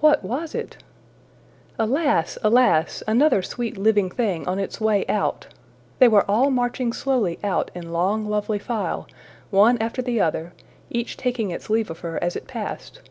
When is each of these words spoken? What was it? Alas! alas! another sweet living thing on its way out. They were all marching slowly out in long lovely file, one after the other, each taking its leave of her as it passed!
What 0.00 0.24
was 0.24 0.54
it? 0.54 0.78
Alas! 1.78 2.38
alas! 2.42 3.02
another 3.06 3.42
sweet 3.42 3.76
living 3.76 4.08
thing 4.08 4.48
on 4.48 4.58
its 4.58 4.80
way 4.80 5.04
out. 5.06 5.48
They 5.98 6.08
were 6.08 6.24
all 6.30 6.50
marching 6.50 6.94
slowly 6.94 7.38
out 7.44 7.70
in 7.74 7.92
long 7.92 8.26
lovely 8.26 8.58
file, 8.58 9.06
one 9.50 9.76
after 9.76 10.00
the 10.00 10.18
other, 10.18 10.54
each 10.88 11.18
taking 11.18 11.50
its 11.50 11.68
leave 11.68 11.90
of 11.90 11.98
her 11.98 12.18
as 12.24 12.36
it 12.36 12.48
passed! 12.48 13.02